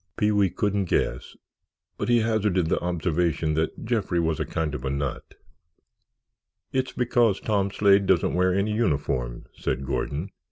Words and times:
Pee 0.17 0.31
wee 0.31 0.49
couldn't 0.49 0.85
guess, 0.85 1.37
but 1.99 2.09
he 2.09 2.21
hazarded 2.21 2.69
the 2.69 2.79
observation 2.79 3.53
that 3.53 3.85
Jeffrey 3.85 4.19
was 4.19 4.39
a 4.39 4.45
kind 4.47 4.73
of 4.73 4.83
a 4.83 4.89
nut. 4.89 5.35
"It's 6.71 6.91
because 6.91 7.39
Tom 7.39 7.69
Slade 7.69 8.07
doesn't 8.07 8.33
wear 8.33 8.51
any 8.51 8.71
uniform," 8.73 9.45
said 9.55 9.85
Gordon. 9.85 10.31